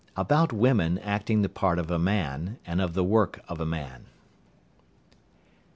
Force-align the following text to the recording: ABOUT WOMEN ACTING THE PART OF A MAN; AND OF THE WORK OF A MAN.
ABOUT 0.17 0.51
WOMEN 0.51 0.97
ACTING 0.97 1.43
THE 1.43 1.47
PART 1.49 1.77
OF 1.77 1.91
A 1.91 1.99
MAN; 1.99 2.57
AND 2.65 2.81
OF 2.81 2.95
THE 2.95 3.03
WORK 3.03 3.39
OF 3.47 3.59
A 3.61 3.67
MAN. 3.67 4.05